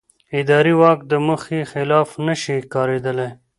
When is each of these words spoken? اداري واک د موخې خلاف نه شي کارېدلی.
اداري 0.39 0.73
واک 0.81 0.99
د 1.11 1.13
موخې 1.25 1.59
خلاف 1.71 2.09
نه 2.25 2.35
شي 2.41 2.57
کارېدلی. 2.73 3.29